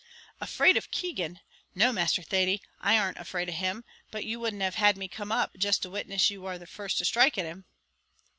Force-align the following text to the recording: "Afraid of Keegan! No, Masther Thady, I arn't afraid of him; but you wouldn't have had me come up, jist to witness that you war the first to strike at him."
"Afraid 0.39 0.77
of 0.77 0.89
Keegan! 0.89 1.41
No, 1.75 1.93
Masther 1.93 2.23
Thady, 2.23 2.63
I 2.79 2.97
arn't 2.97 3.19
afraid 3.19 3.49
of 3.49 3.53
him; 3.53 3.83
but 4.09 4.25
you 4.25 4.39
wouldn't 4.39 4.63
have 4.63 4.73
had 4.73 4.97
me 4.97 5.07
come 5.07 5.31
up, 5.31 5.51
jist 5.55 5.83
to 5.83 5.91
witness 5.91 6.23
that 6.27 6.33
you 6.33 6.41
war 6.41 6.57
the 6.57 6.65
first 6.65 6.97
to 6.97 7.05
strike 7.05 7.37
at 7.37 7.45
him." 7.45 7.65